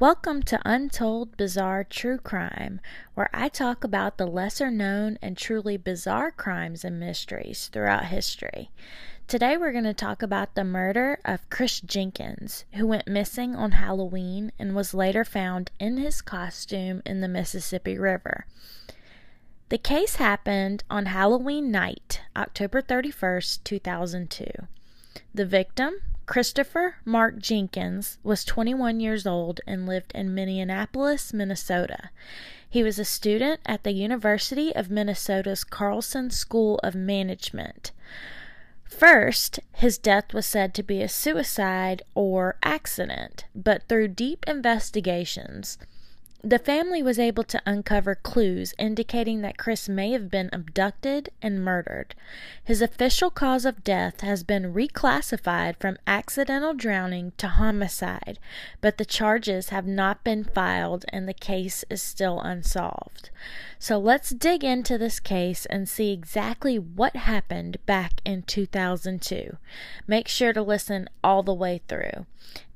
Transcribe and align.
Welcome 0.00 0.42
to 0.44 0.60
Untold 0.64 1.36
Bizarre 1.36 1.84
True 1.84 2.18
Crime, 2.18 2.80
where 3.14 3.30
I 3.32 3.48
talk 3.48 3.84
about 3.84 4.18
the 4.18 4.26
lesser 4.26 4.68
known 4.68 5.18
and 5.22 5.36
truly 5.36 5.76
bizarre 5.76 6.32
crimes 6.32 6.84
and 6.84 6.98
mysteries 6.98 7.68
throughout 7.72 8.06
history. 8.06 8.72
Today 9.28 9.56
we're 9.56 9.70
going 9.70 9.84
to 9.84 9.94
talk 9.94 10.20
about 10.20 10.56
the 10.56 10.64
murder 10.64 11.20
of 11.24 11.48
Chris 11.48 11.80
Jenkins, 11.80 12.64
who 12.72 12.88
went 12.88 13.06
missing 13.06 13.54
on 13.54 13.70
Halloween 13.70 14.50
and 14.58 14.74
was 14.74 14.94
later 14.94 15.24
found 15.24 15.70
in 15.78 15.96
his 15.96 16.20
costume 16.22 17.00
in 17.06 17.20
the 17.20 17.28
Mississippi 17.28 17.96
River. 17.96 18.46
The 19.68 19.78
case 19.78 20.16
happened 20.16 20.82
on 20.90 21.06
Halloween 21.06 21.70
night, 21.70 22.20
October 22.36 22.82
31st, 22.82 23.62
2002. 23.62 24.44
The 25.32 25.46
victim, 25.46 25.94
Christopher 26.26 26.96
Mark 27.04 27.38
Jenkins 27.38 28.18
was 28.22 28.44
21 28.44 28.98
years 28.98 29.26
old 29.26 29.60
and 29.66 29.86
lived 29.86 30.10
in 30.14 30.34
Minneapolis, 30.34 31.34
Minnesota. 31.34 32.10
He 32.68 32.82
was 32.82 32.98
a 32.98 33.04
student 33.04 33.60
at 33.66 33.84
the 33.84 33.92
University 33.92 34.74
of 34.74 34.90
Minnesota's 34.90 35.64
Carlson 35.64 36.30
School 36.30 36.80
of 36.82 36.94
Management. 36.94 37.92
First, 38.84 39.60
his 39.72 39.98
death 39.98 40.32
was 40.32 40.46
said 40.46 40.72
to 40.74 40.82
be 40.82 41.02
a 41.02 41.08
suicide 41.08 42.02
or 42.14 42.56
accident, 42.62 43.44
but 43.54 43.82
through 43.88 44.08
deep 44.08 44.44
investigations, 44.48 45.78
the 46.44 46.58
family 46.58 47.02
was 47.02 47.18
able 47.18 47.42
to 47.44 47.62
uncover 47.64 48.14
clues 48.14 48.74
indicating 48.78 49.40
that 49.40 49.56
Chris 49.56 49.88
may 49.88 50.12
have 50.12 50.30
been 50.30 50.50
abducted 50.52 51.30
and 51.40 51.64
murdered. 51.64 52.14
His 52.62 52.82
official 52.82 53.30
cause 53.30 53.64
of 53.64 53.82
death 53.82 54.20
has 54.20 54.42
been 54.42 54.74
reclassified 54.74 55.76
from 55.80 55.96
accidental 56.06 56.74
drowning 56.74 57.32
to 57.38 57.48
homicide, 57.48 58.38
but 58.82 58.98
the 58.98 59.06
charges 59.06 59.70
have 59.70 59.86
not 59.86 60.22
been 60.22 60.44
filed 60.44 61.06
and 61.08 61.26
the 61.26 61.32
case 61.32 61.82
is 61.88 62.02
still 62.02 62.40
unsolved. 62.40 63.30
So 63.78 63.98
let's 63.98 64.30
dig 64.30 64.62
into 64.62 64.98
this 64.98 65.20
case 65.20 65.64
and 65.66 65.88
see 65.88 66.12
exactly 66.12 66.78
what 66.78 67.16
happened 67.16 67.78
back 67.86 68.20
in 68.24 68.42
2002. 68.42 69.56
Make 70.06 70.28
sure 70.28 70.52
to 70.52 70.62
listen 70.62 71.08
all 71.22 71.42
the 71.42 71.54
way 71.54 71.80
through. 71.88 72.26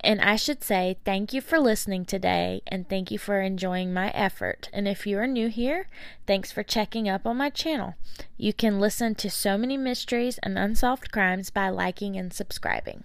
And 0.01 0.21
I 0.21 0.37
should 0.37 0.63
say 0.63 0.97
thank 1.05 1.33
you 1.33 1.41
for 1.41 1.59
listening 1.59 2.05
today 2.05 2.63
and 2.67 2.89
thank 2.89 3.11
you 3.11 3.19
for 3.19 3.41
enjoying 3.41 3.93
my 3.93 4.11
effort. 4.11 4.69
And 4.73 4.87
if 4.87 5.07
you 5.07 5.19
are 5.19 5.27
new 5.27 5.49
here, 5.49 5.89
thanks 6.27 6.53
for 6.53 6.63
checking 6.63 7.09
up 7.09 7.27
on 7.27 7.37
my 7.37 7.51
channel. 7.51 7.95
You 8.37 8.53
can 8.53 8.81
listen 8.81 9.15
to 9.17 9.29
so 9.29 9.59
many 9.59 9.77
mysteries 9.77 10.39
and 10.39 10.59
unsolved 10.59 11.11
crimes 11.11 11.51
by 11.51 11.69
liking 11.69 12.17
and 12.17 12.33
subscribing. 12.33 13.05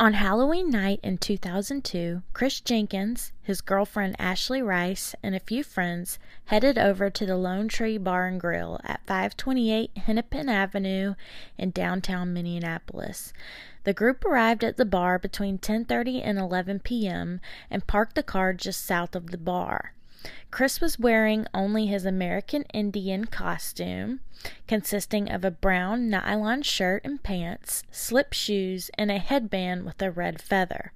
On 0.00 0.12
Halloween 0.12 0.70
night 0.70 1.00
in 1.02 1.18
2002, 1.18 2.22
Chris 2.32 2.60
Jenkins, 2.60 3.32
his 3.42 3.60
girlfriend 3.60 4.14
Ashley 4.20 4.62
Rice, 4.62 5.16
and 5.24 5.34
a 5.34 5.40
few 5.40 5.64
friends 5.64 6.20
headed 6.44 6.78
over 6.78 7.10
to 7.10 7.26
the 7.26 7.36
Lone 7.36 7.66
Tree 7.66 7.98
Bar 7.98 8.28
and 8.28 8.40
Grill 8.40 8.80
at 8.84 9.04
528 9.06 9.98
Hennepin 9.98 10.48
Avenue 10.48 11.16
in 11.56 11.72
downtown 11.72 12.32
Minneapolis. 12.32 13.32
The 13.82 13.92
group 13.92 14.24
arrived 14.24 14.62
at 14.62 14.76
the 14.76 14.84
bar 14.84 15.18
between 15.18 15.58
10:30 15.58 16.22
and 16.24 16.38
11 16.38 16.78
p.m. 16.78 17.40
and 17.68 17.84
parked 17.84 18.14
the 18.14 18.22
car 18.22 18.52
just 18.52 18.86
south 18.86 19.16
of 19.16 19.32
the 19.32 19.36
bar. 19.36 19.94
Chris 20.50 20.80
was 20.80 20.98
wearing 20.98 21.46
only 21.52 21.86
his 21.86 22.04
American 22.04 22.62
Indian 22.74 23.24
costume, 23.24 24.20
consisting 24.66 25.30
of 25.30 25.44
a 25.44 25.50
brown 25.50 26.08
nylon 26.10 26.62
shirt 26.62 27.02
and 27.04 27.22
pants, 27.22 27.82
slip 27.90 28.32
shoes, 28.32 28.90
and 28.94 29.10
a 29.10 29.18
headband 29.18 29.84
with 29.84 30.00
a 30.02 30.10
red 30.10 30.40
feather. 30.40 30.92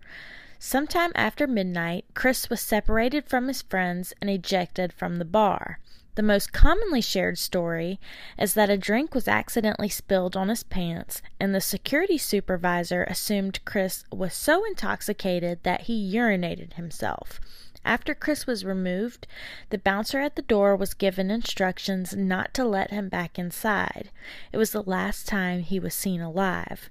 Sometime 0.58 1.12
after 1.14 1.46
midnight, 1.46 2.04
Chris 2.14 2.48
was 2.48 2.60
separated 2.60 3.26
from 3.26 3.48
his 3.48 3.62
friends 3.62 4.14
and 4.20 4.30
ejected 4.30 4.92
from 4.92 5.16
the 5.16 5.24
bar. 5.24 5.78
The 6.14 6.22
most 6.22 6.52
commonly 6.52 7.00
shared 7.00 7.38
story 7.38 7.98
is 8.38 8.52
that 8.52 8.68
a 8.68 8.76
drink 8.76 9.14
was 9.14 9.26
accidentally 9.26 9.88
spilled 9.88 10.36
on 10.36 10.50
his 10.50 10.62
pants, 10.62 11.22
and 11.40 11.54
the 11.54 11.60
security 11.60 12.18
supervisor 12.18 13.04
assumed 13.04 13.64
Chris 13.64 14.04
was 14.12 14.34
so 14.34 14.64
intoxicated 14.66 15.60
that 15.62 15.82
he 15.82 16.14
urinated 16.14 16.74
himself. 16.74 17.40
After 17.84 18.14
Chris 18.14 18.46
was 18.46 18.64
removed, 18.64 19.26
the 19.70 19.78
bouncer 19.78 20.20
at 20.20 20.36
the 20.36 20.42
door 20.42 20.76
was 20.76 20.94
given 20.94 21.30
instructions 21.30 22.14
not 22.14 22.54
to 22.54 22.64
let 22.64 22.90
him 22.90 23.08
back 23.08 23.38
inside. 23.38 24.10
It 24.52 24.56
was 24.56 24.70
the 24.70 24.82
last 24.82 25.26
time 25.26 25.60
he 25.60 25.80
was 25.80 25.94
seen 25.94 26.20
alive. 26.20 26.88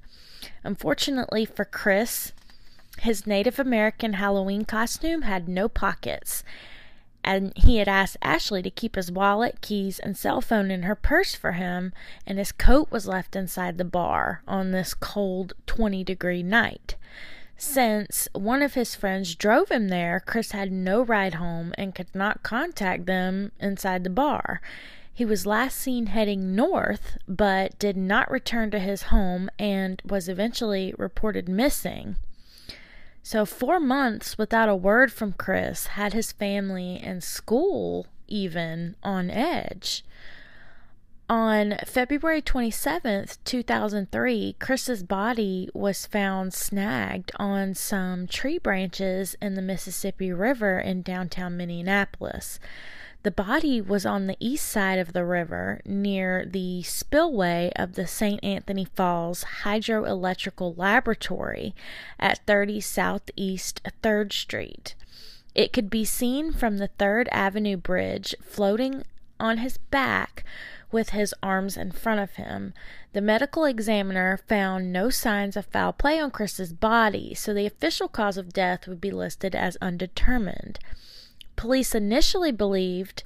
Unfortunately 0.64 1.46
for 1.46 1.66
Chris, 1.66 2.34
his 3.00 3.26
Native 3.26 3.58
American 3.58 4.14
Halloween 4.14 4.66
costume 4.66 5.22
had 5.22 5.48
no 5.48 5.70
pockets, 5.70 6.44
and 7.24 7.54
he 7.56 7.78
had 7.78 7.88
asked 7.88 8.18
Ashley 8.22 8.62
to 8.62 8.70
keep 8.70 8.96
his 8.96 9.12
wallet, 9.12 9.62
keys, 9.62 10.00
and 10.00 10.18
cell 10.18 10.42
phone 10.42 10.72
in 10.72 10.84
her 10.84 10.96
purse 10.96 11.36
for 11.36 11.54
him, 11.54 11.94
and 12.28 12.38
his 12.38 12.52
coat 12.52 12.92
was 12.92 13.08
left 13.08 13.36
inside 13.36 13.78
the 13.78 13.86
bar 13.86 14.42
on 14.48 14.72
this 14.72 14.94
cold 14.94 15.54
20 15.68 16.04
degree 16.04 16.44
night. 16.44 16.96
Since 17.62 18.28
one 18.34 18.64
of 18.64 18.74
his 18.74 18.96
friends 18.96 19.36
drove 19.36 19.70
him 19.70 19.90
there, 19.90 20.20
Chris 20.20 20.52
had 20.52 20.72
no 20.72 21.04
ride 21.04 21.36
home 21.36 21.76
and 21.78 21.94
could 21.94 22.14
not 22.16 22.42
contact 22.42 23.06
them 23.06 23.52
inside 23.60 24.04
the 24.04 24.10
bar. 24.10 24.62
He 25.14 25.26
was 25.26 25.46
last 25.46 25.78
seen 25.78 26.08
heading 26.08 26.56
north, 26.56 27.20
but 27.28 27.78
did 27.78 27.96
not 27.96 28.32
return 28.32 28.72
to 28.72 28.80
his 28.80 29.04
home 29.04 29.48
and 29.60 30.02
was 30.04 30.28
eventually 30.28 30.96
reported 30.98 31.48
missing. 31.48 32.16
So, 33.22 33.46
four 33.46 33.80
months 33.80 34.40
without 34.40 34.68
a 34.68 34.76
word 34.76 35.14
from 35.14 35.34
Chris 35.34 35.86
had 35.86 36.14
his 36.14 36.32
family 36.32 37.00
and 37.02 37.24
school 37.24 38.08
even 38.28 38.96
on 39.04 39.30
edge. 39.30 40.04
On 41.32 41.78
February 41.86 42.42
27th, 42.42 43.38
2003, 43.46 44.58
Chris's 44.60 45.02
body 45.02 45.70
was 45.74 46.06
found 46.06 46.54
snagged 46.54 47.32
on 47.38 47.74
some 47.74 48.28
tree 48.28 48.58
branches 48.58 49.38
in 49.42 49.56
the 49.56 49.62
Mississippi 49.62 50.34
River 50.34 50.78
in 50.78 51.04
downtown 51.04 51.56
Minneapolis. 51.56 52.60
The 53.24 53.32
body 53.32 53.80
was 53.80 54.06
on 54.06 54.28
the 54.28 54.36
east 54.42 54.68
side 54.68 55.00
of 55.00 55.14
the 55.14 55.24
river 55.24 55.80
near 55.86 56.46
the 56.46 56.84
spillway 56.84 57.72
of 57.78 57.94
the 57.94 58.08
St. 58.08 58.44
Anthony 58.44 58.84
Falls 58.84 59.46
Hydroelectrical 59.64 60.78
Laboratory 60.78 61.74
at 62.20 62.46
30 62.46 62.82
Southeast 62.82 63.82
3rd 64.04 64.34
Street. 64.34 64.96
It 65.56 65.72
could 65.72 65.90
be 65.90 66.04
seen 66.04 66.52
from 66.52 66.78
the 66.78 66.90
3rd 67.00 67.30
Avenue 67.32 67.78
Bridge 67.78 68.36
floating 68.42 69.06
on 69.42 69.58
his 69.58 69.78
back 69.78 70.46
with 70.92 71.10
his 71.10 71.34
arms 71.42 71.78
in 71.78 71.92
front 71.92 72.20
of 72.20 72.32
him. 72.32 72.74
The 73.14 73.22
medical 73.22 73.66
examiner 73.66 74.38
found 74.48 74.94
no 74.94 75.10
signs 75.10 75.58
of 75.58 75.66
foul 75.66 75.94
play 75.94 76.20
on 76.20 76.32
Chris's 76.32 76.74
body, 76.74 77.34
so 77.34 77.54
the 77.54 77.66
official 77.66 78.08
cause 78.08 78.38
of 78.38 78.54
death 78.54 78.88
would 78.88 79.02
be 79.02 79.12
listed 79.12 79.56
as 79.56 79.78
undetermined. 79.82 80.80
Police 81.56 81.94
initially 81.96 82.52
believed 82.52 83.24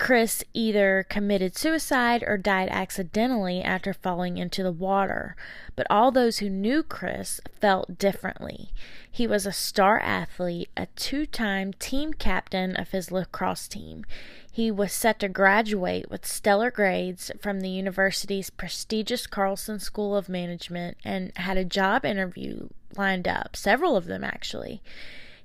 Chris 0.00 0.42
either 0.54 1.04
committed 1.10 1.54
suicide 1.54 2.24
or 2.26 2.38
died 2.38 2.70
accidentally 2.70 3.62
after 3.62 3.92
falling 3.92 4.38
into 4.38 4.62
the 4.62 4.72
water, 4.72 5.36
but 5.76 5.86
all 5.90 6.10
those 6.10 6.38
who 6.38 6.48
knew 6.48 6.82
Chris 6.82 7.38
felt 7.60 7.98
differently. 7.98 8.70
He 9.08 9.26
was 9.26 9.44
a 9.44 9.52
star 9.52 10.00
athlete, 10.00 10.70
a 10.74 10.86
two 10.96 11.26
time 11.26 11.74
team 11.74 12.14
captain 12.14 12.76
of 12.76 12.92
his 12.92 13.12
lacrosse 13.12 13.68
team. 13.68 14.06
He 14.50 14.70
was 14.70 14.90
set 14.90 15.20
to 15.20 15.28
graduate 15.28 16.10
with 16.10 16.26
stellar 16.26 16.70
grades 16.70 17.30
from 17.38 17.60
the 17.60 17.68
university's 17.68 18.48
prestigious 18.48 19.26
Carlson 19.26 19.78
School 19.78 20.16
of 20.16 20.30
Management 20.30 20.96
and 21.04 21.30
had 21.36 21.58
a 21.58 21.64
job 21.64 22.06
interview 22.06 22.70
lined 22.96 23.28
up, 23.28 23.54
several 23.54 23.98
of 23.98 24.06
them 24.06 24.24
actually. 24.24 24.80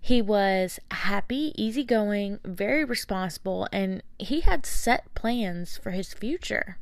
He 0.06 0.22
was 0.22 0.80
happy, 0.92 1.52
easygoing, 1.56 2.40
very 2.46 2.84
responsible, 2.86 3.68
and 3.72 4.04
he 4.19 4.42
had 4.42 4.63
set 4.63 5.12
plans 5.16 5.78
for 5.78 5.90
his 5.90 6.13
future. 6.13 6.78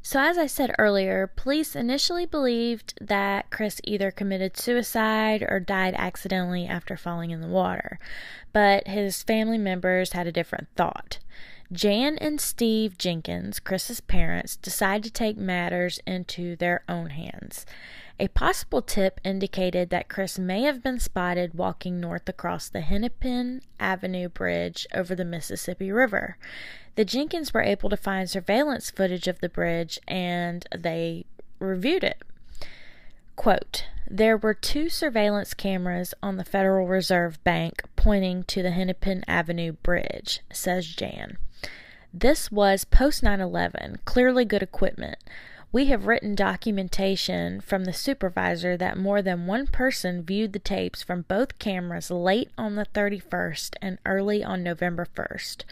So, 0.00 0.18
as 0.18 0.38
I 0.38 0.46
said 0.46 0.74
earlier, 0.78 1.26
police 1.26 1.76
initially 1.76 2.24
believed 2.24 2.94
that 3.02 3.50
Chris 3.50 3.82
either 3.84 4.10
committed 4.10 4.56
suicide 4.56 5.44
or 5.46 5.60
died 5.60 5.92
accidentally 5.98 6.64
after 6.64 6.96
falling 6.96 7.32
in 7.32 7.42
the 7.42 7.48
water, 7.48 7.98
but 8.54 8.86
his 8.86 9.22
family 9.22 9.58
members 9.58 10.14
had 10.14 10.26
a 10.26 10.32
different 10.32 10.68
thought. 10.74 11.18
Jan 11.70 12.16
and 12.16 12.40
Steve 12.40 12.96
Jenkins, 12.96 13.60
Chris's 13.60 14.00
parents, 14.00 14.56
decided 14.56 15.04
to 15.04 15.10
take 15.10 15.36
matters 15.36 16.00
into 16.06 16.56
their 16.56 16.82
own 16.88 17.10
hands. 17.10 17.66
A 18.18 18.28
possible 18.28 18.80
tip 18.80 19.20
indicated 19.24 19.90
that 19.90 20.08
Chris 20.08 20.38
may 20.38 20.62
have 20.62 20.82
been 20.82 20.98
spotted 20.98 21.52
walking 21.52 22.00
north 22.00 22.28
across 22.28 22.68
the 22.68 22.80
Hennepin 22.80 23.60
Avenue 23.78 24.30
Bridge 24.30 24.86
over 24.94 25.14
the 25.14 25.24
Mississippi 25.24 25.92
River. 25.92 26.38
The 26.94 27.04
Jenkins 27.04 27.52
were 27.52 27.62
able 27.62 27.90
to 27.90 27.96
find 27.96 28.28
surveillance 28.28 28.90
footage 28.90 29.28
of 29.28 29.40
the 29.40 29.50
bridge 29.50 29.98
and 30.08 30.66
they 30.74 31.26
reviewed 31.58 32.04
it. 32.04 32.22
Quote, 33.36 33.84
There 34.10 34.38
were 34.38 34.54
two 34.54 34.88
surveillance 34.88 35.52
cameras 35.52 36.14
on 36.22 36.38
the 36.38 36.44
Federal 36.44 36.86
Reserve 36.86 37.42
Bank 37.44 37.82
pointing 37.96 38.44
to 38.44 38.62
the 38.62 38.70
Hennepin 38.70 39.24
Avenue 39.28 39.72
Bridge, 39.72 40.40
says 40.50 40.86
Jan. 40.86 41.36
This 42.14 42.50
was 42.50 42.86
post 42.86 43.22
9 43.22 43.42
11, 43.42 43.98
clearly 44.06 44.46
good 44.46 44.62
equipment. 44.62 45.18
We 45.76 45.88
have 45.88 46.06
written 46.06 46.34
documentation 46.34 47.60
from 47.60 47.84
the 47.84 47.92
supervisor 47.92 48.78
that 48.78 48.96
more 48.96 49.20
than 49.20 49.46
one 49.46 49.66
person 49.66 50.22
viewed 50.22 50.54
the 50.54 50.58
tapes 50.58 51.02
from 51.02 51.26
both 51.28 51.58
cameras 51.58 52.10
late 52.10 52.50
on 52.56 52.76
the 52.76 52.86
31st 52.94 53.74
and 53.82 53.98
early 54.06 54.42
on 54.42 54.62
November 54.62 55.06
1st. 55.14 55.64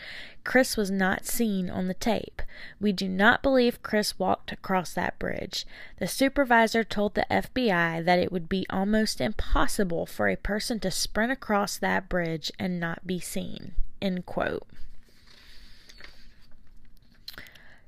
Chris 0.45 0.77
was 0.77 0.91
not 0.91 1.25
seen 1.25 1.71
on 1.71 1.89
the 1.89 1.95
tape. 1.95 2.43
We 2.79 2.93
do 2.93 3.09
not 3.09 3.43
believe 3.43 3.83
Chris 3.83 4.19
walked 4.19 4.53
across 4.53 4.93
that 4.93 5.19
bridge. 5.19 5.65
The 5.99 6.07
supervisor 6.07 6.85
told 6.85 7.15
the 7.15 7.27
FBI 7.31 8.05
that 8.05 8.19
it 8.19 8.31
would 8.31 8.51
be 8.51 8.67
almost 8.69 9.23
impossible 9.23 10.05
for 10.05 10.29
a 10.29 10.37
person 10.37 10.81
to 10.81 10.91
sprint 10.91 11.33
across 11.33 11.79
that 11.79 12.11
bridge 12.11 12.53
and 12.59 12.79
not 12.79 13.07
be 13.07 13.21
seen. 13.21 13.75
End 14.03 14.27
quote. 14.27 14.67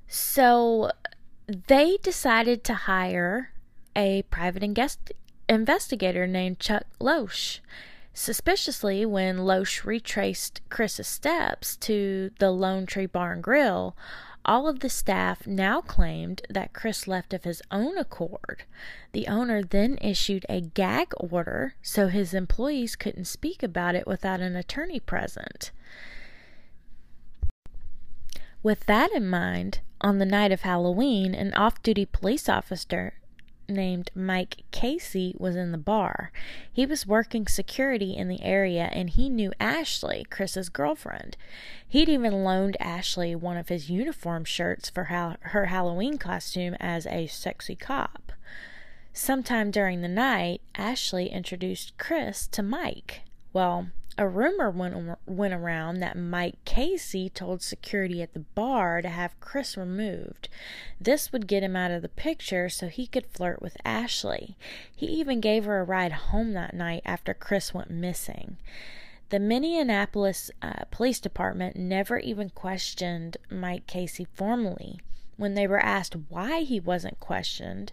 So 0.09 0.93
they 1.47 1.97
decided 2.03 2.65
to 2.65 2.75
hire 2.75 3.53
a 3.95 4.23
private 4.31 4.63
invest- 4.63 5.13
investigator 5.49 6.27
named 6.27 6.59
Chuck 6.59 6.85
Loesch. 7.01 7.61
Suspiciously, 8.13 9.05
when 9.05 9.39
Loesch 9.39 9.85
retraced 9.85 10.61
Chris's 10.71 11.07
steps 11.07 11.77
to 11.77 12.31
the 12.39 12.51
Lone 12.51 12.87
Tree 12.87 13.07
Bar 13.07 13.35
and 13.35 13.43
Grill, 13.43 13.97
all 14.45 14.69
of 14.69 14.81
the 14.81 14.89
staff 14.89 15.47
now 15.47 15.81
claimed 15.81 16.43
that 16.49 16.73
Chris 16.73 17.07
left 17.07 17.35
of 17.35 17.45
his 17.45 17.61
own 17.71 17.99
accord. 17.99 18.63
The 19.13 19.27
owner 19.27 19.63
then 19.63 19.99
issued 20.01 20.47
a 20.49 20.61
gag 20.61 21.13
order 21.19 21.75
so 21.83 22.09
his 22.09 22.33
employees 22.33 22.97
couldn't 22.97 23.25
speak 23.27 23.63
about 23.63 23.95
it 23.95 24.07
without 24.07 24.41
an 24.41 24.57
attorney 24.57 25.01
present. 25.01 25.73
With 28.63 28.87
that 28.87 29.13
in 29.13 29.29
mind, 29.29 29.81
on 30.07 30.19
the 30.19 30.25
night 30.25 30.53
of 30.53 30.61
Halloween, 30.61 31.35
an 31.35 31.53
off 31.55 31.83
duty 31.83 32.07
police 32.07 32.49
officer 32.49 33.15
named 33.69 34.09
Mike 34.15 34.63
Casey 34.71 35.35
was 35.37 35.57
in 35.57 35.73
the 35.73 35.79
bar. 35.79 36.31
He 36.73 36.87
was 36.87 37.09
working 37.09 37.49
security 37.49 38.17
in 38.17 38.29
the 38.29 38.41
area 38.41 38.89
and 38.93 39.11
he 39.11 39.29
knew 39.29 39.53
Ashley, 39.59 40.25
Chris's 40.31 40.69
girlfriend. 40.69 41.37
He'd 41.89 42.09
even 42.09 42.45
loaned 42.45 42.77
Ashley 42.79 43.35
one 43.35 43.57
of 43.57 43.69
his 43.69 43.91
uniform 43.91 44.45
shirts 44.45 44.89
for 44.89 45.07
ha- 45.07 45.39
her 45.41 45.67
Halloween 45.67 46.19
costume 46.19 46.77
as 46.79 47.09
a 47.09 47.27
sexy 47.27 47.75
cop. 47.75 48.31
Sometime 49.13 49.73
during 49.73 50.03
the 50.03 50.09
night, 50.09 50.61
Ashley 50.77 51.33
introduced 51.33 51.99
Chris 51.99 52.47
to 52.47 52.63
Mike. 52.63 53.23
Well, 53.53 53.89
a 54.19 54.27
rumor 54.27 54.71
went, 54.71 55.19
went 55.27 55.53
around 55.53 56.01
that 56.01 56.17
Mike 56.17 56.57
Casey 56.65 57.29
told 57.29 57.61
security 57.61 58.23
at 58.23 58.33
the 58.33 58.41
bar 58.41 59.03
to 59.03 59.09
have 59.09 59.39
Chris 59.41 59.77
removed. 59.77 60.49
This 61.01 61.33
would 61.33 61.47
get 61.47 61.63
him 61.63 61.77
out 61.77 61.91
of 61.91 62.03
the 62.03 62.09
picture 62.09 62.69
so 62.69 62.89
he 62.89 63.07
could 63.07 63.27
flirt 63.27 63.61
with 63.61 63.77
Ashley. 63.85 64.57
He 64.95 65.07
even 65.07 65.41
gave 65.41 65.65
her 65.67 65.81
a 65.81 65.85
ride 65.85 66.13
home 66.13 66.53
that 66.53 66.75
night 66.75 67.03
after 67.05 67.35
Chris 67.35 67.75
went 67.75 67.91
missing. 67.91 68.57
The 69.29 69.41
Minneapolis 69.41 70.51
uh, 70.63 70.85
Police 70.91 71.21
Department 71.21 71.77
never 71.77 72.19
even 72.19 72.51
questioned 72.51 73.37
Mike 73.51 73.87
Casey 73.87 74.27
formally. 74.35 75.01
When 75.37 75.55
they 75.55 75.67
were 75.67 75.81
asked 75.81 76.17
why 76.29 76.61
he 76.61 76.81
wasn't 76.81 77.21
questioned, 77.21 77.93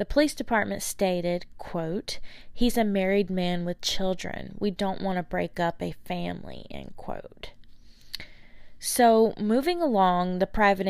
the 0.00 0.06
police 0.06 0.34
department 0.34 0.82
stated, 0.82 1.44
quote, 1.58 2.20
He's 2.50 2.78
a 2.78 2.84
married 2.84 3.28
man 3.28 3.66
with 3.66 3.82
children. 3.82 4.56
We 4.58 4.70
don't 4.70 5.02
want 5.02 5.18
to 5.18 5.22
break 5.22 5.60
up 5.60 5.82
a 5.82 5.94
family, 6.06 6.64
end 6.70 6.96
quote. 6.96 7.50
So, 8.78 9.34
moving 9.38 9.82
along, 9.82 10.38
the 10.38 10.46
private 10.46 10.86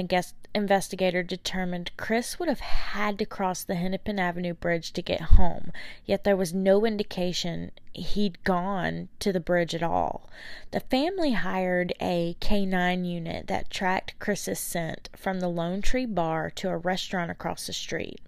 investigator 0.54 1.24
determined 1.24 1.90
Chris 1.96 2.38
would 2.38 2.48
have 2.48 2.60
had 2.60 3.18
to 3.18 3.26
cross 3.26 3.64
the 3.64 3.74
Hennepin 3.74 4.20
Avenue 4.20 4.54
Bridge 4.54 4.92
to 4.92 5.02
get 5.02 5.22
home, 5.22 5.72
yet 6.04 6.22
there 6.22 6.36
was 6.36 6.54
no 6.54 6.86
indication 6.86 7.72
he'd 7.92 8.44
gone 8.44 9.08
to 9.18 9.32
the 9.32 9.40
bridge 9.40 9.74
at 9.74 9.82
all. 9.82 10.30
The 10.70 10.78
family 10.78 11.32
hired 11.32 11.94
a 12.00 12.36
K9 12.40 13.04
unit 13.04 13.48
that 13.48 13.70
tracked 13.70 14.20
Chris's 14.20 14.60
scent 14.60 15.08
from 15.16 15.40
the 15.40 15.48
Lone 15.48 15.82
Tree 15.82 16.06
Bar 16.06 16.50
to 16.50 16.68
a 16.68 16.76
restaurant 16.76 17.32
across 17.32 17.66
the 17.66 17.72
street. 17.72 18.20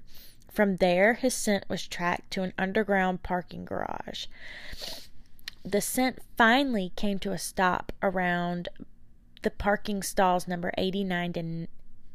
From 0.52 0.76
there, 0.76 1.14
his 1.14 1.34
scent 1.34 1.64
was 1.68 1.86
tracked 1.86 2.30
to 2.32 2.42
an 2.42 2.52
underground 2.58 3.22
parking 3.22 3.64
garage. 3.64 4.26
The 5.64 5.80
scent 5.80 6.18
finally 6.36 6.92
came 6.94 7.18
to 7.20 7.32
a 7.32 7.38
stop 7.38 7.92
around 8.02 8.68
the 9.42 9.50
parking 9.50 10.02
stalls 10.02 10.46
number 10.46 10.72
89 10.76 11.32
and 11.36 11.68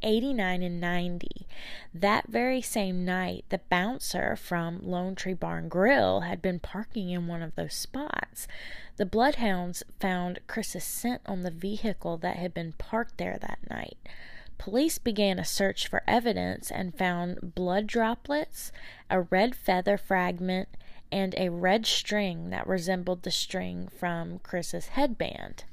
89 0.03 0.61
and 0.61 0.79
90. 0.79 1.47
That 1.93 2.27
very 2.27 2.61
same 2.61 3.03
night, 3.03 3.45
the 3.49 3.61
bouncer 3.69 4.35
from 4.35 4.81
Lone 4.83 5.15
Tree 5.15 5.33
Bar 5.33 5.57
and 5.57 5.71
Grill 5.71 6.21
had 6.21 6.41
been 6.41 6.59
parking 6.59 7.09
in 7.09 7.27
one 7.27 7.41
of 7.41 7.55
those 7.55 7.73
spots. 7.73 8.47
The 8.97 9.05
bloodhounds 9.05 9.83
found 9.99 10.39
Chris's 10.45 10.83
scent 10.83 11.21
on 11.25 11.41
the 11.41 11.51
vehicle 11.51 12.17
that 12.17 12.37
had 12.37 12.53
been 12.53 12.73
parked 12.73 13.17
there 13.17 13.37
that 13.41 13.59
night. 13.69 13.97
Police 14.57 14.97
began 14.97 15.39
a 15.39 15.45
search 15.45 15.87
for 15.87 16.03
evidence 16.07 16.71
and 16.71 16.97
found 16.97 17.55
blood 17.55 17.87
droplets, 17.87 18.71
a 19.09 19.21
red 19.21 19.55
feather 19.55 19.97
fragment, 19.97 20.69
and 21.11 21.33
a 21.37 21.49
red 21.49 21.85
string 21.85 22.49
that 22.49 22.67
resembled 22.67 23.23
the 23.23 23.31
string 23.31 23.87
from 23.87 24.39
Chris's 24.39 24.87
headband. 24.87 25.63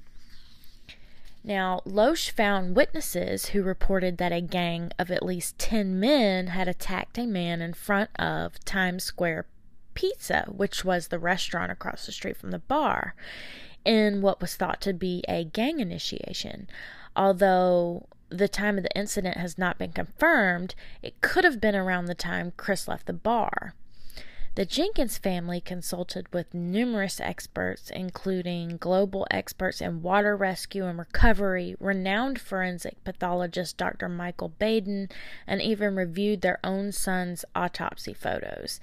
Now, 1.42 1.82
Loesch 1.84 2.30
found 2.30 2.74
witnesses 2.74 3.46
who 3.46 3.62
reported 3.62 4.16
that 4.16 4.32
a 4.32 4.40
gang 4.40 4.92
of 4.98 5.10
at 5.10 5.22
least 5.22 5.58
10 5.58 6.00
men 6.00 6.46
had 6.48 6.68
attacked 6.68 7.18
a 7.18 7.26
man 7.26 7.60
in 7.60 7.74
front 7.74 8.10
of 8.18 8.64
Times 8.64 9.04
Square 9.04 9.46
Pizza, 9.92 10.46
which 10.48 10.84
was 10.84 11.08
the 11.08 11.18
restaurant 11.18 11.70
across 11.70 12.06
the 12.06 12.12
street 12.12 12.38
from 12.38 12.50
the 12.50 12.58
bar, 12.58 13.14
in 13.84 14.22
what 14.22 14.40
was 14.40 14.56
thought 14.56 14.80
to 14.80 14.94
be 14.94 15.22
a 15.28 15.44
gang 15.44 15.80
initiation. 15.80 16.66
Although 17.14 18.06
the 18.38 18.48
time 18.48 18.76
of 18.76 18.82
the 18.84 18.98
incident 18.98 19.36
has 19.36 19.56
not 19.58 19.78
been 19.78 19.92
confirmed, 19.92 20.74
it 21.02 21.20
could 21.20 21.44
have 21.44 21.60
been 21.60 21.74
around 21.74 22.06
the 22.06 22.14
time 22.14 22.52
Chris 22.56 22.88
left 22.88 23.06
the 23.06 23.12
bar. 23.12 23.74
The 24.56 24.64
Jenkins 24.64 25.18
family 25.18 25.60
consulted 25.60 26.32
with 26.32 26.54
numerous 26.54 27.20
experts, 27.20 27.90
including 27.90 28.76
global 28.76 29.26
experts 29.28 29.80
in 29.80 30.00
water 30.00 30.36
rescue 30.36 30.86
and 30.86 30.96
recovery, 30.96 31.74
renowned 31.80 32.40
forensic 32.40 33.02
pathologist 33.02 33.76
Dr. 33.76 34.08
Michael 34.08 34.50
Baden, 34.50 35.08
and 35.44 35.60
even 35.60 35.96
reviewed 35.96 36.42
their 36.42 36.60
own 36.62 36.92
son's 36.92 37.44
autopsy 37.56 38.14
photos. 38.14 38.78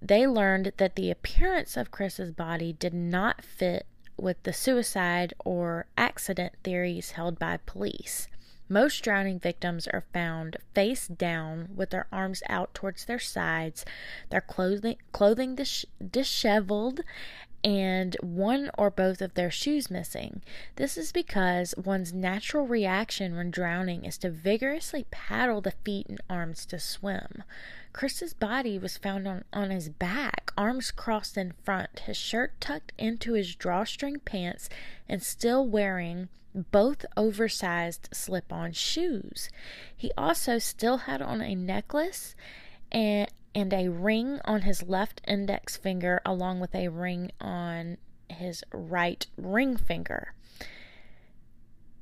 They 0.00 0.26
learned 0.26 0.72
that 0.78 0.96
the 0.96 1.10
appearance 1.10 1.76
of 1.76 1.90
Chris's 1.90 2.30
body 2.30 2.72
did 2.72 2.94
not 2.94 3.44
fit 3.44 3.86
with 4.16 4.42
the 4.44 4.54
suicide 4.54 5.34
or 5.44 5.84
accident 5.98 6.54
theories 6.62 7.12
held 7.12 7.38
by 7.38 7.58
police. 7.58 8.28
Most 8.68 9.02
drowning 9.04 9.38
victims 9.38 9.86
are 9.88 10.04
found 10.12 10.56
face 10.74 11.06
down 11.06 11.68
with 11.74 11.90
their 11.90 12.06
arms 12.10 12.42
out 12.48 12.72
towards 12.72 13.04
their 13.04 13.18
sides, 13.18 13.84
their 14.30 14.40
clothing, 14.40 14.96
clothing 15.12 15.54
dis- 15.54 15.84
disheveled, 16.10 17.02
and 17.62 18.16
one 18.20 18.70
or 18.76 18.90
both 18.90 19.22
of 19.22 19.34
their 19.34 19.50
shoes 19.50 19.90
missing. 19.90 20.42
This 20.76 20.96
is 20.96 21.12
because 21.12 21.74
one's 21.82 22.12
natural 22.12 22.66
reaction 22.66 23.36
when 23.36 23.50
drowning 23.50 24.04
is 24.04 24.18
to 24.18 24.30
vigorously 24.30 25.06
paddle 25.10 25.60
the 25.60 25.72
feet 25.84 26.06
and 26.08 26.20
arms 26.28 26.66
to 26.66 26.78
swim. 26.78 27.42
Chris's 27.92 28.34
body 28.34 28.78
was 28.78 28.98
found 28.98 29.26
on, 29.26 29.44
on 29.52 29.70
his 29.70 29.88
back, 29.88 30.52
arms 30.58 30.90
crossed 30.90 31.38
in 31.38 31.52
front, 31.64 32.00
his 32.00 32.16
shirt 32.16 32.60
tucked 32.60 32.92
into 32.98 33.32
his 33.32 33.54
drawstring 33.54 34.20
pants, 34.20 34.68
and 35.08 35.22
still 35.22 35.66
wearing 35.66 36.28
both 36.54 37.04
oversized 37.16 38.08
slip 38.12 38.52
on 38.52 38.72
shoes. 38.72 39.48
He 39.96 40.12
also 40.16 40.58
still 40.58 40.98
had 40.98 41.20
on 41.20 41.40
a 41.40 41.54
necklace 41.54 42.34
and, 42.92 43.30
and 43.54 43.72
a 43.72 43.88
ring 43.88 44.40
on 44.44 44.62
his 44.62 44.82
left 44.82 45.20
index 45.26 45.76
finger, 45.76 46.20
along 46.24 46.60
with 46.60 46.74
a 46.74 46.88
ring 46.88 47.32
on 47.40 47.98
his 48.28 48.62
right 48.72 49.26
ring 49.36 49.76
finger. 49.76 50.34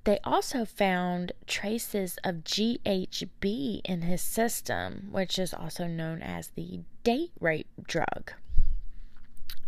They 0.04 0.18
also 0.24 0.64
found 0.64 1.32
traces 1.46 2.18
of 2.24 2.42
GHB 2.44 3.82
in 3.84 4.02
his 4.02 4.20
system, 4.20 5.08
which 5.12 5.38
is 5.38 5.54
also 5.54 5.86
known 5.86 6.22
as 6.22 6.48
the 6.48 6.80
date 7.04 7.30
rape 7.38 7.68
drug. 7.86 8.32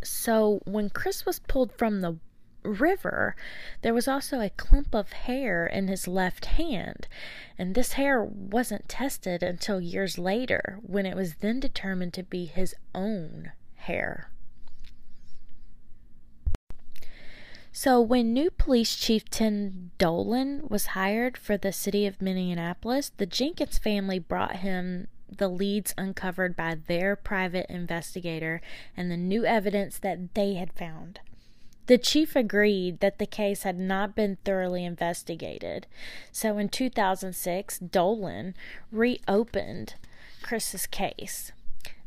So, 0.02 0.60
when 0.64 0.90
Chris 0.90 1.24
was 1.24 1.38
pulled 1.38 1.72
from 1.72 2.00
the 2.00 2.18
river, 2.64 3.36
there 3.82 3.94
was 3.94 4.08
also 4.08 4.40
a 4.40 4.50
clump 4.50 4.94
of 4.94 5.12
hair 5.12 5.66
in 5.66 5.88
his 5.88 6.08
left 6.08 6.46
hand, 6.46 7.06
and 7.58 7.74
this 7.74 7.92
hair 7.92 8.22
wasn't 8.22 8.88
tested 8.88 9.42
until 9.42 9.80
years 9.80 10.18
later 10.18 10.78
when 10.82 11.06
it 11.06 11.16
was 11.16 11.36
then 11.36 11.60
determined 11.60 12.14
to 12.14 12.22
be 12.22 12.46
his 12.46 12.74
own 12.94 13.52
hair. 13.74 14.30
So, 17.76 18.00
when 18.00 18.32
new 18.32 18.50
police 18.52 18.94
chief 18.94 19.28
Tim 19.30 19.90
Dolan 19.98 20.68
was 20.68 20.94
hired 20.94 21.36
for 21.36 21.56
the 21.56 21.72
city 21.72 22.06
of 22.06 22.22
Minneapolis, 22.22 23.10
the 23.16 23.26
Jenkins 23.26 23.78
family 23.78 24.20
brought 24.20 24.56
him 24.56 25.08
the 25.28 25.48
leads 25.48 25.92
uncovered 25.98 26.54
by 26.54 26.76
their 26.86 27.16
private 27.16 27.66
investigator 27.68 28.60
and 28.96 29.10
the 29.10 29.16
new 29.16 29.44
evidence 29.44 29.98
that 29.98 30.34
they 30.34 30.54
had 30.54 30.72
found. 30.72 31.18
The 31.86 31.98
chief 31.98 32.34
agreed 32.34 33.00
that 33.00 33.18
the 33.18 33.26
case 33.26 33.62
had 33.62 33.78
not 33.78 34.14
been 34.14 34.38
thoroughly 34.44 34.84
investigated. 34.84 35.86
So 36.32 36.56
in 36.56 36.70
2006, 36.70 37.78
Dolan 37.78 38.54
reopened 38.90 39.94
Chris's 40.42 40.86
case. 40.86 41.52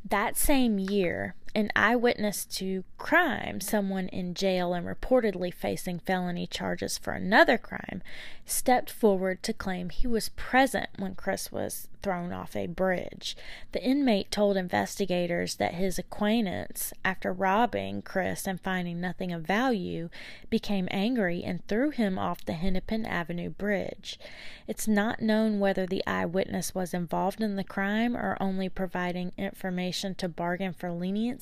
That 0.04 0.38
same 0.38 0.80
year, 0.80 1.36
an 1.56 1.72
eyewitness 1.76 2.46
to 2.46 2.84
crime, 2.98 3.62
someone 3.62 4.08
in 4.10 4.34
jail 4.34 4.74
and 4.74 4.86
reportedly 4.86 5.54
facing 5.54 6.00
felony 6.00 6.48
charges 6.48 6.98
for 6.98 7.14
another 7.14 7.58
crime, 7.58 8.02
stepped 8.46 8.90
forward 8.90 9.44
to 9.44 9.54
claim 9.54 9.90
he 9.90 10.08
was 10.08 10.30
present 10.30 10.90
when 10.98 11.16
Chris 11.16 11.52
was 11.52 11.88
thrown 12.02 12.32
off 12.32 12.56
a 12.56 12.68
bridge. 12.68 13.36
The 13.72 13.84
inmate 13.84 14.32
told 14.32 14.56
investigators 14.56 15.56
that 15.56 15.74
his 15.74 16.00
acquaintance, 16.00 16.94
after 17.04 17.34
robbing 17.34 18.02
Chris 18.02 18.48
and 18.48 18.62
finding 18.62 19.02
nothing 19.02 19.34
of 19.34 19.42
value, 19.42 20.10
became 20.50 20.88
angry 20.92 21.44
and 21.44 21.66
threw 21.68 21.90
him 21.90 22.18
off 22.18 22.46
the 22.46 22.54
Hennepin 22.54 23.06
Avenue 23.06 23.50
Bridge. 23.50 24.20
It's 24.68 24.88
not 24.88 25.22
known 25.22 25.60
whether 25.60 25.86
the 25.86 26.06
eyewitness 26.08 26.74
was 26.74 26.94
involved 26.94 27.42
in 27.42 27.58
the 27.58 27.64
crime 27.64 28.16
or 28.16 28.38
only 28.40 28.70
providing 28.70 29.34
information 29.38 30.16
to 30.16 30.30
bargain 30.30 30.74
for 30.74 30.92
leniency 30.92 31.37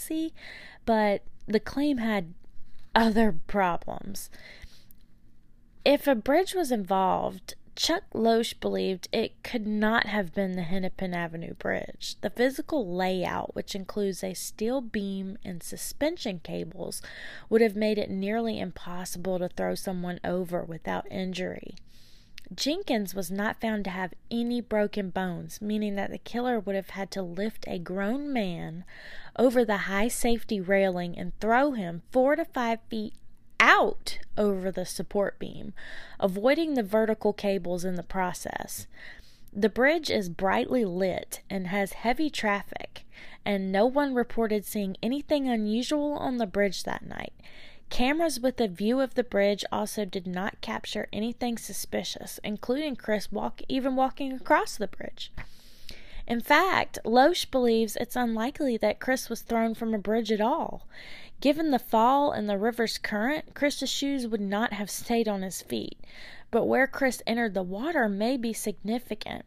but 0.85 1.23
the 1.47 1.59
claim 1.59 1.97
had 1.97 2.33
other 2.93 3.35
problems. 3.47 4.29
If 5.83 6.07
a 6.07 6.15
bridge 6.15 6.55
was 6.55 6.71
involved, 6.71 7.55
Chuck 7.75 8.03
Loesch 8.13 8.57
believed 8.59 9.09
it 9.11 9.43
could 9.43 9.67
not 9.67 10.05
have 10.05 10.33
been 10.33 10.53
the 10.53 10.63
Hennepin 10.63 11.13
Avenue 11.13 11.53
Bridge. 11.55 12.15
The 12.21 12.29
physical 12.29 12.95
layout, 12.95 13.53
which 13.53 13.75
includes 13.75 14.23
a 14.23 14.33
steel 14.33 14.79
beam 14.79 15.37
and 15.43 15.61
suspension 15.61 16.39
cables, 16.39 17.01
would 17.49 17.61
have 17.61 17.75
made 17.75 17.97
it 17.97 18.09
nearly 18.09 18.59
impossible 18.59 19.39
to 19.39 19.49
throw 19.49 19.75
someone 19.75 20.21
over 20.23 20.63
without 20.63 21.11
injury. 21.11 21.75
Jenkins 22.53 23.15
was 23.15 23.31
not 23.31 23.59
found 23.59 23.83
to 23.85 23.89
have 23.89 24.13
any 24.29 24.61
broken 24.61 25.09
bones, 25.09 25.61
meaning 25.61 25.95
that 25.95 26.11
the 26.11 26.17
killer 26.17 26.59
would 26.59 26.75
have 26.75 26.91
had 26.91 27.09
to 27.11 27.21
lift 27.21 27.65
a 27.67 27.79
grown 27.79 28.31
man 28.31 28.85
over 29.37 29.65
the 29.65 29.77
high 29.77 30.07
safety 30.07 30.61
railing 30.61 31.17
and 31.17 31.37
throw 31.39 31.71
him 31.71 32.03
four 32.11 32.35
to 32.35 32.45
five 32.45 32.79
feet 32.89 33.13
out 33.59 34.19
over 34.37 34.71
the 34.71 34.85
support 34.85 35.39
beam, 35.39 35.73
avoiding 36.19 36.73
the 36.73 36.83
vertical 36.83 37.33
cables 37.33 37.83
in 37.83 37.95
the 37.95 38.03
process. 38.03 38.85
The 39.51 39.69
bridge 39.69 40.11
is 40.11 40.29
brightly 40.29 40.85
lit 40.85 41.41
and 41.49 41.67
has 41.67 41.93
heavy 41.93 42.29
traffic, 42.29 43.05
and 43.45 43.71
no 43.71 43.85
one 43.85 44.13
reported 44.13 44.65
seeing 44.65 44.97
anything 45.01 45.47
unusual 45.47 46.13
on 46.13 46.37
the 46.37 46.45
bridge 46.45 46.83
that 46.83 47.05
night. 47.05 47.33
Cameras 47.89 48.39
with 48.39 48.59
a 48.59 48.67
view 48.67 48.99
of 48.99 49.15
the 49.15 49.23
bridge 49.23 49.63
also 49.71 50.05
did 50.05 50.27
not 50.27 50.61
capture 50.61 51.07
anything 51.13 51.57
suspicious, 51.57 52.39
including 52.43 52.95
Chris 52.95 53.31
walk 53.31 53.61
even 53.69 53.95
walking 53.95 54.33
across 54.33 54.77
the 54.77 54.87
bridge. 54.87 55.31
In 56.27 56.41
fact, 56.41 56.97
Loesch 57.05 57.49
believes 57.51 57.95
it's 57.95 58.15
unlikely 58.15 58.77
that 58.77 58.99
Chris 58.99 59.29
was 59.29 59.41
thrown 59.41 59.75
from 59.75 59.93
a 59.93 59.99
bridge 59.99 60.31
at 60.31 60.41
all. 60.41 60.87
Given 61.39 61.69
the 61.69 61.79
fall 61.79 62.31
and 62.31 62.49
the 62.49 62.57
river's 62.57 62.97
current, 62.97 63.53
Chris's 63.53 63.89
shoes 63.89 64.25
would 64.27 64.41
not 64.41 64.73
have 64.73 64.89
stayed 64.89 65.27
on 65.27 65.43
his 65.43 65.61
feet, 65.61 65.99
but 66.49 66.65
where 66.65 66.87
Chris 66.87 67.21
entered 67.27 67.53
the 67.53 67.61
water 67.61 68.09
may 68.09 68.37
be 68.37 68.53
significant. 68.53 69.45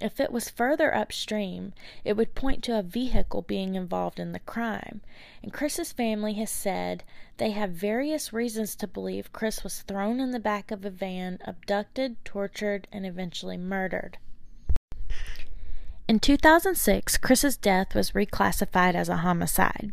If 0.00 0.18
it 0.18 0.32
was 0.32 0.50
further 0.50 0.94
upstream, 0.94 1.72
it 2.04 2.14
would 2.14 2.34
point 2.34 2.64
to 2.64 2.78
a 2.78 2.82
vehicle 2.82 3.42
being 3.42 3.74
involved 3.74 4.18
in 4.18 4.32
the 4.32 4.40
crime. 4.40 5.00
And 5.42 5.52
Chris's 5.52 5.92
family 5.92 6.34
has 6.34 6.50
said 6.50 7.04
they 7.36 7.52
have 7.52 7.70
various 7.70 8.32
reasons 8.32 8.74
to 8.76 8.86
believe 8.86 9.32
Chris 9.32 9.62
was 9.62 9.82
thrown 9.82 10.20
in 10.20 10.32
the 10.32 10.40
back 10.40 10.70
of 10.70 10.84
a 10.84 10.90
van, 10.90 11.38
abducted, 11.44 12.16
tortured, 12.24 12.88
and 12.92 13.06
eventually 13.06 13.56
murdered. 13.56 14.18
In 16.06 16.20
2006, 16.20 17.16
Chris's 17.16 17.56
death 17.56 17.94
was 17.94 18.10
reclassified 18.10 18.94
as 18.94 19.08
a 19.08 19.18
homicide. 19.18 19.92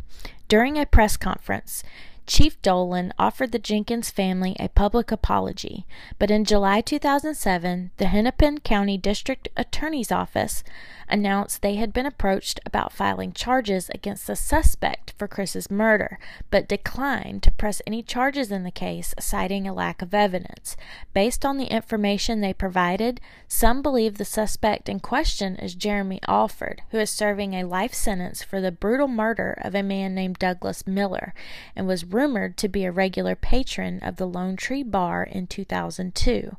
During 0.50 0.78
a 0.78 0.86
press 0.86 1.16
conference, 1.16 1.84
Chief 2.28 2.62
Dolan 2.62 3.14
offered 3.20 3.52
the 3.52 3.60
Jenkins 3.60 4.10
family 4.10 4.56
a 4.60 4.70
public 4.70 5.12
apology, 5.12 5.86
but 6.18 6.32
in 6.32 6.46
July 6.46 6.80
2007, 6.82 7.92
the 7.98 8.06
Hennepin 8.06 8.60
County 8.60 8.98
District 8.98 9.50
Attorney's 9.58 10.12
Office 10.12 10.64
announced 11.10 11.62
they 11.62 11.76
had 11.76 11.92
been 11.92 12.06
approached 12.06 12.60
about 12.66 12.94
filing 12.94 13.34
charges 13.34 13.90
against 13.90 14.28
the 14.28 14.36
suspect 14.36 15.14
for 15.18 15.28
Chris's 15.28 15.70
murder, 15.70 16.18
but 16.50 16.70
declined 16.70 17.44
to 17.44 17.52
press 17.52 17.82
any 17.86 18.02
charges 18.02 18.52
in 18.52 18.64
the 18.64 18.72
case, 18.72 19.14
citing 19.20 19.68
a 19.68 19.74
lack 19.74 20.02
of 20.02 20.14
evidence. 20.14 20.78
Based 21.14 21.46
on 21.46 21.58
the 21.58 21.66
information 21.66 22.40
they 22.40 22.54
provided, 22.54 23.20
some 23.48 23.82
believe 23.82 24.18
the 24.18 24.26
suspect 24.26 24.88
in 24.88 25.02
question 25.02 25.58
is 25.58 25.76
Jeremy 25.76 26.22
Alford, 26.28 26.82
who 26.92 27.00
is 27.00 27.10
serving 27.10 27.54
a 27.54 27.66
life 27.66 27.94
sentence 27.94 28.42
for 28.42 28.62
the 28.62 28.72
brutal 28.72 29.10
murder 29.10 29.58
of 29.62 29.76
a 29.76 29.84
man 29.84 30.16
named 30.16 30.40
Douglas 30.40 30.88
Miller 30.88 31.34
and 31.76 31.88
was 31.88 32.06
rumored 32.14 32.58
to 32.58 32.68
be 32.68 32.86
a 32.86 32.92
regular 32.92 33.36
patron 33.36 34.00
of 34.00 34.18
the 34.18 34.28
Lone 34.28 34.56
Tree 34.56 34.84
Bar 34.84 35.24
in 35.24 35.48
2002. 35.48 36.56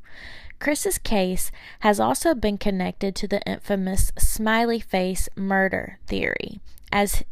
Chris's 0.59 0.97
case 0.97 1.51
has 1.81 1.99
also 1.99 2.33
been 2.33 2.57
connected 2.57 3.15
to 3.15 3.27
the 3.27 3.41
infamous 3.41 4.11
smiley 4.17 4.79
face 4.79 5.27
murder 5.35 5.99
theory, 6.07 6.61
as 6.91 7.23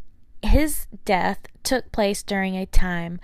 his 0.42 0.88
death 1.06 1.40
took 1.64 1.92
place 1.92 2.24
during 2.24 2.56
a 2.56 2.66
time 2.66 3.20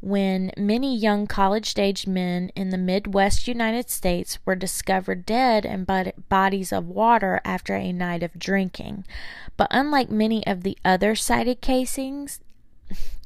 when 0.00 0.50
many 0.56 0.96
young 0.96 1.26
college 1.26 1.78
aged 1.78 2.08
men 2.08 2.50
in 2.54 2.70
the 2.70 2.78
Midwest 2.78 3.46
United 3.46 3.90
States 3.90 4.38
were 4.46 4.54
discovered 4.54 5.26
dead 5.26 5.66
in 5.66 5.86
bodies 6.28 6.72
of 6.72 6.86
water 6.86 7.40
after 7.44 7.74
a 7.74 7.92
night 7.92 8.22
of 8.22 8.38
drinking. 8.38 9.04
But 9.56 9.68
unlike 9.70 10.10
many 10.10 10.46
of 10.46 10.62
the 10.62 10.78
other 10.84 11.14
cited 11.14 11.60
casings, 11.60 12.40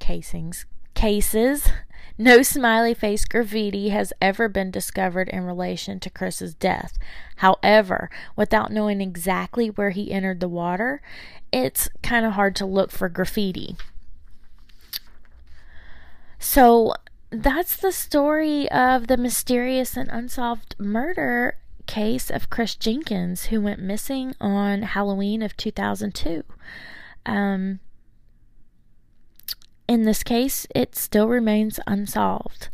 casings, 0.01 0.67
cases, 1.05 1.69
no 2.17 2.41
smiley 2.41 2.95
face 2.95 3.27
graffiti 3.27 3.91
has 3.91 4.11
ever 4.23 4.49
been 4.49 4.71
discovered 4.71 5.29
in 5.29 5.45
relation 5.45 6.01
to 6.01 6.09
Chris's 6.09 6.55
death. 6.55 6.97
However, 7.37 8.09
without 8.37 8.73
knowing 8.73 9.03
exactly 9.03 9.69
where 9.69 9.91
he 9.91 10.11
entered 10.11 10.41
the 10.41 10.49
water, 10.49 11.03
it's 11.53 11.91
kind 12.03 12.25
of 12.25 12.33
hard 12.33 12.57
to 12.57 12.65
look 12.65 12.91
for 12.91 13.11
graffiti. 13.11 13.77
So, 16.39 16.95
that's 17.29 17.77
the 17.77 17.93
story 17.93 18.67
of 18.71 19.07
the 19.07 19.19
mysterious 19.19 19.99
and 19.99 20.09
unsolved 20.09 20.75
murder 20.79 21.59
case 21.87 22.31
of 22.31 22.49
Chris 22.49 22.77
Jenkins, 22.77 23.47
who 23.47 23.61
went 23.61 23.79
missing 23.79 24.35
on 24.41 24.81
Halloween 24.81 25.43
of 25.43 25.55
2002. 25.59 26.45
Um, 27.27 27.81
in 29.89 30.03
this 30.05 30.23
case, 30.23 30.67
it 30.75 30.95
still 30.97 31.29
remains 31.29 31.81
unsolved. 31.87 32.69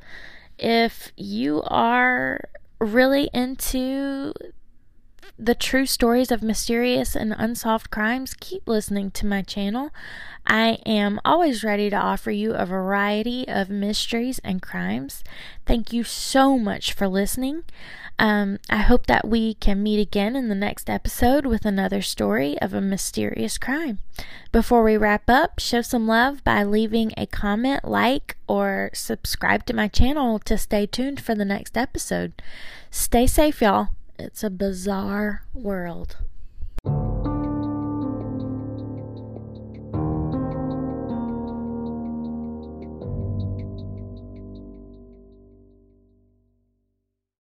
If 0.58 1.12
you 1.16 1.62
are 1.66 2.40
really 2.78 3.30
into 3.32 4.32
the 5.38 5.54
true 5.54 5.86
stories 5.86 6.30
of 6.30 6.42
mysterious 6.42 7.16
and 7.16 7.34
unsolved 7.36 7.90
crimes, 7.90 8.34
keep 8.38 8.68
listening 8.68 9.10
to 9.12 9.26
my 9.26 9.42
channel. 9.42 9.90
I 10.46 10.78
am 10.86 11.20
always 11.24 11.62
ready 11.62 11.90
to 11.90 11.96
offer 11.96 12.30
you 12.30 12.54
a 12.54 12.66
variety 12.66 13.46
of 13.48 13.70
mysteries 13.70 14.38
and 14.44 14.60
crimes. 14.60 15.22
Thank 15.66 15.92
you 15.92 16.04
so 16.04 16.58
much 16.58 16.92
for 16.92 17.08
listening. 17.08 17.64
Um, 18.18 18.58
I 18.68 18.78
hope 18.78 19.06
that 19.06 19.26
we 19.26 19.54
can 19.54 19.82
meet 19.82 19.98
again 19.98 20.36
in 20.36 20.48
the 20.48 20.54
next 20.54 20.90
episode 20.90 21.46
with 21.46 21.64
another 21.64 22.02
story 22.02 22.60
of 22.60 22.74
a 22.74 22.80
mysterious 22.80 23.56
crime. 23.56 23.98
Before 24.52 24.82
we 24.82 24.96
wrap 24.96 25.30
up, 25.30 25.58
show 25.58 25.80
some 25.80 26.06
love 26.06 26.44
by 26.44 26.62
leaving 26.64 27.12
a 27.16 27.26
comment, 27.26 27.84
like, 27.84 28.36
or 28.46 28.90
subscribe 28.92 29.64
to 29.66 29.74
my 29.74 29.88
channel 29.88 30.38
to 30.40 30.58
stay 30.58 30.84
tuned 30.84 31.20
for 31.20 31.34
the 31.34 31.46
next 31.46 31.78
episode. 31.78 32.42
Stay 32.90 33.26
safe, 33.26 33.62
y'all. 33.62 33.88
It's 34.20 34.44
a 34.44 34.50
bizarre 34.50 35.44
world. 35.54 36.18